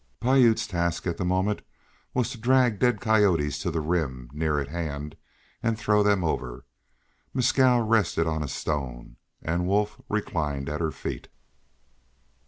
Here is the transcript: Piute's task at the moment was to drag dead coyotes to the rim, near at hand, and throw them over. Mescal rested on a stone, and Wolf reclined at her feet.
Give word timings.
Piute's 0.19 0.65
task 0.65 1.05
at 1.05 1.17
the 1.17 1.23
moment 1.23 1.61
was 2.15 2.31
to 2.31 2.39
drag 2.39 2.79
dead 2.79 2.99
coyotes 2.99 3.59
to 3.59 3.69
the 3.69 3.81
rim, 3.81 4.31
near 4.33 4.59
at 4.59 4.69
hand, 4.69 5.15
and 5.61 5.77
throw 5.77 6.01
them 6.01 6.23
over. 6.23 6.65
Mescal 7.35 7.81
rested 7.83 8.25
on 8.25 8.41
a 8.41 8.47
stone, 8.47 9.17
and 9.43 9.67
Wolf 9.67 10.01
reclined 10.09 10.69
at 10.69 10.81
her 10.81 10.89
feet. 10.89 11.27